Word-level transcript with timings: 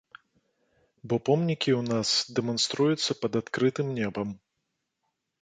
Бо 1.11 1.15
помнікі 1.29 1.71
ў 1.79 1.83
нас 1.91 2.09
дэманструюцца 2.39 3.11
пад 3.27 3.31
адкрытым 3.43 3.87
небам. 4.01 4.27